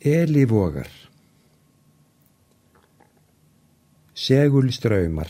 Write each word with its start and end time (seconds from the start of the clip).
Eli 0.00 0.44
vogar 0.44 0.86
Segul 4.14 4.70
ströymar, 4.70 5.26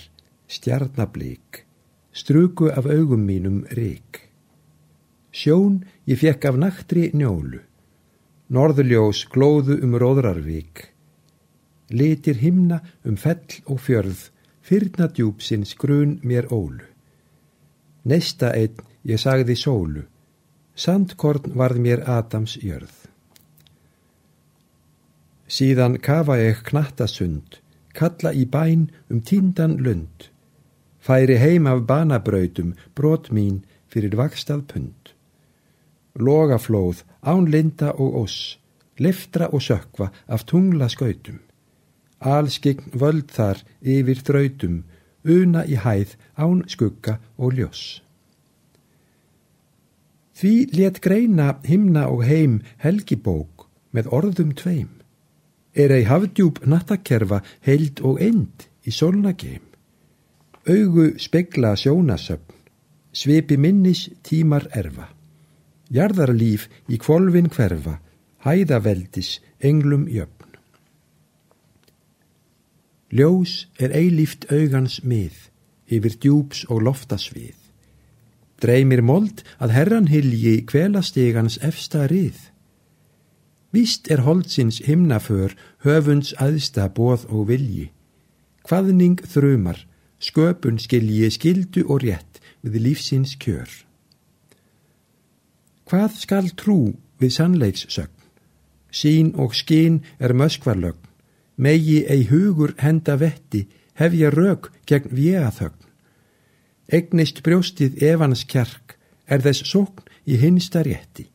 stjarnablík, 0.46 1.64
struku 2.12 2.68
af 2.68 2.84
augum 2.84 3.24
mínum 3.24 3.64
rík. 3.72 4.28
Sjón 5.32 5.86
ég 6.04 6.20
fekk 6.20 6.44
af 6.44 6.60
naktri 6.60 7.08
njólu, 7.16 7.62
norðuljós 8.52 9.24
glóðu 9.32 9.80
um 9.80 9.96
róðrarvík. 9.96 10.84
Litir 11.88 12.36
himna 12.36 12.82
um 13.08 13.16
fell 13.16 13.64
og 13.64 13.80
fjörð, 13.80 14.28
fyrna 14.60 15.08
djúpsins 15.08 15.72
grun 15.80 16.18
mér 16.20 16.52
ólu. 16.52 16.84
Nesta 18.04 18.52
einn 18.52 18.84
ég 19.00 19.16
sagði 19.16 19.56
sólu, 19.56 20.04
sandkorn 20.76 21.56
varð 21.56 21.80
mér 21.80 22.04
Adams 22.04 22.60
jörð. 22.60 23.07
Síðan 25.48 25.96
kafa 26.04 26.34
ég 26.36 26.58
knattasund, 26.66 27.62
kalla 27.96 28.34
í 28.36 28.44
bæn 28.44 28.90
um 29.08 29.22
tíndan 29.24 29.78
lund. 29.80 30.28
Færi 31.00 31.38
heim 31.40 31.66
af 31.66 31.86
banabrautum, 31.88 32.74
brot 32.94 33.30
mín 33.32 33.62
fyrir 33.88 34.12
vakstað 34.20 34.66
pund. 34.68 35.14
Logaflóð, 36.20 37.00
án 37.24 37.48
linda 37.48 37.94
og 37.96 38.18
oss, 38.24 38.58
liftra 39.00 39.48
og 39.48 39.64
sökva 39.64 40.10
af 40.28 40.44
tungla 40.44 40.90
skautum. 40.92 41.40
Alskign 42.20 42.92
völd 42.92 43.32
þar 43.32 43.64
yfir 43.80 44.20
þrautum, 44.20 44.82
una 45.24 45.64
í 45.64 45.80
hæð 45.80 46.12
án 46.36 46.60
skugga 46.68 47.16
og 47.38 47.56
ljós. 47.56 48.02
Því 50.36 50.54
let 50.76 51.00
greina 51.00 51.54
himna 51.64 52.04
og 52.12 52.26
heim 52.28 52.60
helgibók 52.84 53.64
með 53.96 54.12
orðum 54.12 54.52
tveim 54.52 54.97
er 55.78 55.94
ei 55.94 56.04
hafdjúb 56.08 56.64
nattakerfa 56.66 57.42
heild 57.66 58.02
og 58.02 58.20
end 58.22 58.66
í 58.82 58.92
solnageim. 58.94 59.62
Augu 60.68 61.12
spegla 61.22 61.76
sjónasöfn, 61.78 62.56
svipi 63.12 63.56
minnis 63.56 64.08
tímar 64.26 64.66
erfa. 64.76 65.08
Jarðarlíf 65.88 66.66
í 66.92 66.98
kvolvin 67.00 67.48
hverfa, 67.48 67.96
hæðaveldis, 68.44 69.38
englum 69.64 70.04
jöfn. 70.12 70.34
Ljós 73.08 73.68
er 73.80 73.94
eilíft 73.96 74.50
augans 74.52 74.98
mið, 75.00 75.32
yfir 75.88 76.18
djúps 76.20 76.66
og 76.68 76.82
loftasvið. 76.84 77.56
Dreymir 78.60 79.00
mold 79.06 79.44
að 79.62 79.72
herran 79.76 80.08
hilji 80.10 80.58
kvelastegans 80.68 81.56
efsta 81.64 82.04
rið. 82.10 82.36
Víst 83.70 84.08
er 84.10 84.22
holdsins 84.24 84.78
himnaför 84.86 85.52
höfunds 85.84 86.32
aðsta 86.40 86.86
bóð 86.88 87.26
og 87.28 87.50
vilji. 87.50 87.90
Hvaðning 88.64 89.20
þrumar, 89.28 89.82
sköpun 90.20 90.80
skilji 90.80 91.28
skildu 91.30 91.84
og 91.84 92.00
rétt 92.06 92.40
við 92.64 92.80
lífsins 92.86 93.36
kjör. 93.36 93.68
Hvað 95.88 96.16
skal 96.16 96.50
trú 96.56 96.96
við 97.20 97.36
sannleikssögn? 97.36 98.16
Sín 98.88 99.34
og 99.36 99.52
skín 99.52 100.00
er 100.18 100.32
möskvarlögn, 100.32 101.04
megi 101.60 102.06
ei 102.08 102.24
hugur 102.24 102.72
henda 102.80 103.18
vetti, 103.20 103.66
hefja 104.00 104.32
rauk 104.32 104.72
gegn 104.88 105.12
véaþögn. 105.12 105.84
Egnist 106.88 107.44
brjóstið 107.44 108.00
evans 108.00 108.48
kjark, 108.48 108.96
er 109.28 109.44
þess 109.44 109.68
sókn 109.68 110.08
í 110.24 110.40
hinsta 110.40 110.80
rétti 110.80 111.28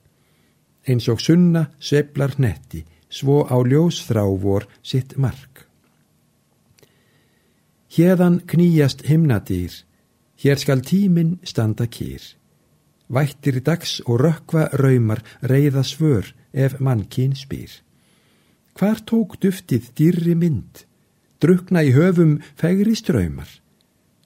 eins 0.87 1.07
og 1.09 1.21
sunna 1.21 1.67
sveiblar 1.79 2.35
hnetti, 2.37 2.83
svo 3.09 3.43
á 3.45 3.55
ljósþrá 3.61 4.25
vor 4.41 4.67
sitt 4.83 5.17
mark. 5.17 5.67
Hérðan 7.93 8.41
knýjast 8.49 9.05
himnadýr, 9.05 9.73
hér 10.41 10.57
skal 10.57 10.81
tíminn 10.81 11.37
standa 11.45 11.85
kýr. 11.85 12.23
Vættir 13.13 13.59
dags 13.61 13.99
og 14.07 14.23
rökkva 14.23 14.71
raumar 14.73 15.21
reyða 15.41 15.83
svör 15.85 16.33
ef 16.53 16.79
mannkín 16.79 17.35
spýr. 17.37 17.69
Hvar 18.73 19.03
tók 19.05 19.37
duftið 19.37 19.91
dýrri 19.93 20.33
mynd, 20.33 20.87
drukna 21.37 21.83
í 21.85 21.93
höfum 21.93 22.39
fegri 22.57 22.95
ströymar? 22.97 23.49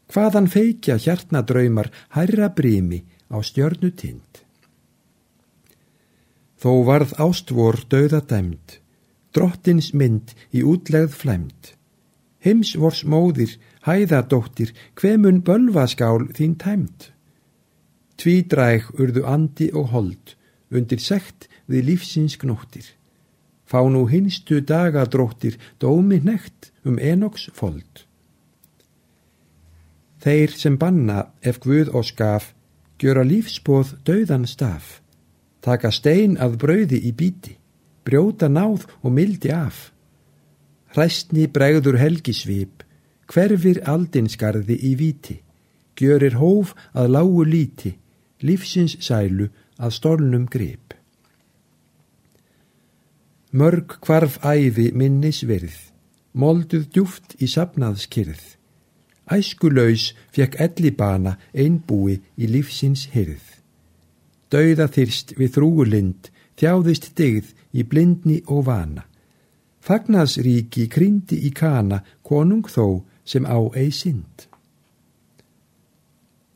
Hvaðan 0.08 0.48
feikja 0.48 0.96
hjartnadraumar 0.96 1.92
hærra 2.16 2.48
brími 2.48 3.04
á 3.28 3.44
stjörnu 3.44 3.92
tind? 3.92 4.47
Þó 6.58 6.72
varð 6.88 7.14
ástvor 7.22 7.84
döða 7.86 8.24
dæmt, 8.26 8.80
drottins 9.34 9.92
mynd 9.94 10.34
í 10.50 10.64
útlegð 10.66 11.14
flæmt. 11.14 11.76
Hims 12.42 12.74
vors 12.82 13.04
móðir, 13.06 13.54
hæðadóttir, 13.86 14.74
hvemun 14.98 15.44
bölvaskál 15.46 16.26
þín 16.34 16.58
tæmt. 16.58 17.12
Tvídræg 18.18 18.90
urðu 18.98 19.28
andi 19.30 19.70
og 19.70 19.94
hold, 19.94 20.34
undir 20.74 21.02
sekt 21.02 21.46
við 21.70 21.92
lífsins 21.92 22.40
gnóttir. 22.42 22.90
Fá 23.68 23.84
nú 23.86 24.08
hinstu 24.10 24.62
dagadróttir 24.66 25.60
dómi 25.78 26.24
nekt 26.24 26.72
um 26.88 26.98
enoks 26.98 27.52
fold. 27.54 28.08
Þeir 30.24 30.56
sem 30.58 30.78
banna 30.82 31.28
ef 31.46 31.60
Guð 31.62 31.94
og 31.94 32.08
skaf, 32.08 32.56
gjöra 32.98 33.22
lífsbóð 33.28 34.00
döðan 34.08 34.48
staf 34.50 35.04
taka 35.68 35.92
stein 35.92 36.38
af 36.40 36.56
brauði 36.62 37.02
í 37.10 37.12
bíti, 37.12 37.58
brjóta 38.08 38.48
náð 38.48 38.88
og 39.04 39.12
mildi 39.12 39.52
af. 39.52 39.92
Hræstni 40.96 41.48
bregður 41.52 42.00
helgisvip, 42.00 42.86
hverfir 43.28 43.82
aldinskarði 43.84 44.78
í 44.90 44.94
viti, 45.00 45.42
gjörir 46.00 46.38
hóf 46.40 46.74
að 46.96 47.12
lágu 47.18 47.44
líti, 47.44 47.98
lífsins 48.42 48.96
sælu 49.04 49.50
að 49.78 49.96
stólnum 49.98 50.46
grip. 50.48 50.94
Mörg 53.52 53.98
kvarf 54.04 54.40
æfi 54.46 54.92
minnis 54.96 55.44
verð, 55.48 55.76
molduð 56.34 56.88
djúft 56.94 57.36
í 57.42 57.48
sapnaðskyrð. 57.52 58.44
Æskuleus 59.28 60.14
fekk 60.32 60.56
ellibana 60.64 61.36
einbúi 61.52 62.22
í 62.40 62.48
lífsins 62.48 63.10
hyrð. 63.12 63.57
Dauða 64.54 64.88
þyrst 64.88 65.34
við 65.36 65.54
þrúulind, 65.58 66.30
þjáðist 66.60 67.12
digð 67.20 67.52
í 67.76 67.84
blindni 67.84 68.40
og 68.48 68.68
vana. 68.70 69.04
Fagnarsríki 69.84 70.88
kryndi 70.92 71.40
í 71.48 71.52
kana, 71.56 72.02
konung 72.24 72.68
þó 72.68 73.04
sem 73.28 73.48
á 73.48 73.60
ei 73.76 73.92
synd. 73.92 74.48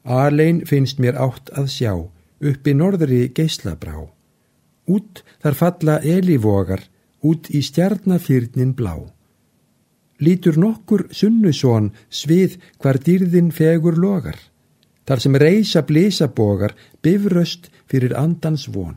Arlein 0.04 0.64
finnst 0.66 1.00
mér 1.00 1.20
átt 1.20 1.52
að 1.56 1.68
sjá, 1.76 1.94
uppi 2.40 2.74
norðri 2.74 3.28
geislabrá. 3.36 4.08
Út 4.88 5.22
þar 5.44 5.58
falla 5.60 5.98
elivogar, 6.02 6.88
út 7.22 7.52
í 7.54 7.62
stjarnafyrnin 7.64 8.74
blá. 8.76 8.96
Lítur 10.22 10.58
nokkur 10.58 11.08
sunnusón 11.16 11.92
svið 12.10 12.58
hvar 12.82 13.00
dýrðin 13.04 13.52
fegur 13.54 14.00
logar 14.00 14.40
þar 15.12 15.20
sem 15.20 15.36
reysa 15.36 15.82
blísabogar 15.84 16.72
bifröst 17.04 17.66
fyrir 17.92 18.14
andans 18.16 18.70
von. 18.72 18.96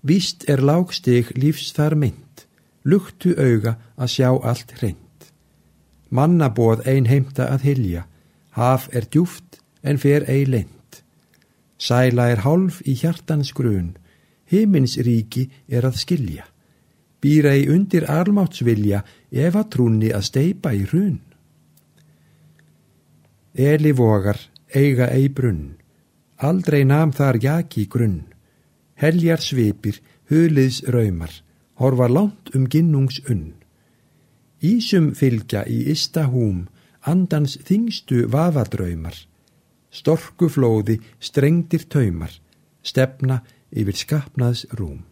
Víst 0.00 0.46
er 0.48 0.62
lágstig 0.64 1.34
lífs 1.36 1.74
þar 1.76 1.98
mynd, 2.00 2.46
luktu 2.88 3.34
auga 3.36 3.74
að 4.00 4.12
sjá 4.14 4.30
allt 4.32 4.72
hreint. 4.78 5.26
Mannaboð 6.08 6.86
ein 6.88 7.10
heimta 7.12 7.50
að 7.52 7.66
hilja, 7.68 8.06
haf 8.56 8.88
er 8.96 9.04
djúft 9.04 9.60
en 9.84 10.00
fer 10.00 10.24
ei 10.32 10.48
lent. 10.48 11.04
Sæla 11.76 12.30
er 12.32 12.40
hálf 12.46 12.80
í 12.88 12.96
hjartans 12.96 13.52
grun, 13.52 13.98
himins 14.48 14.96
ríki 14.96 15.50
er 15.68 15.84
að 15.84 16.00
skilja. 16.00 16.48
Býra 17.20 17.52
í 17.52 17.68
undir 17.68 18.08
almáttsvilja 18.08 19.04
ef 19.28 19.60
að 19.60 19.70
trúni 19.76 20.08
að 20.16 20.28
steipa 20.32 20.72
í 20.72 20.86
hrun. 20.88 21.20
Eli 23.54 23.92
vogar, 23.94 24.38
eiga 24.74 25.06
ei 25.14 25.28
brunn, 25.30 25.76
aldrei 26.42 26.82
nam 26.84 27.12
þar 27.14 27.38
jaki 27.38 27.84
grunn, 27.86 28.24
heljar 28.98 29.38
svipir, 29.38 30.00
huliðs 30.26 30.80
raumar, 30.90 31.30
horfa 31.78 32.08
langt 32.10 32.50
um 32.56 32.66
ginnungs 32.66 33.20
unn. 33.30 33.54
Ísum 34.58 35.12
fylgja 35.14 35.62
í 35.70 35.84
ista 35.92 36.26
húm, 36.26 36.66
andans 37.06 37.54
þingstu 37.62 38.24
vafadraumar, 38.32 39.14
storku 39.86 40.50
flóði, 40.50 40.98
strengtir 41.22 41.86
taumar, 41.86 42.34
stefna 42.82 43.44
yfir 43.70 44.02
skapnaðs 44.02 44.66
rúm. 44.74 45.04